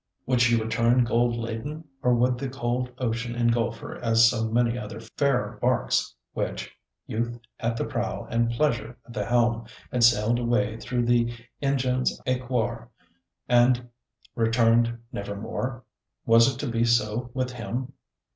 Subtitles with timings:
[0.25, 4.75] Would she return gold laden, or would the cold ocean engulf her as so many
[4.75, 10.39] other fairer barks which, "youth at the prow and pleasure at the helm," had sailed
[10.39, 12.87] away through the ingens aequor,
[13.47, 13.89] and
[14.33, 15.83] returned nevermore?
[16.25, 17.93] Was it to be so with him?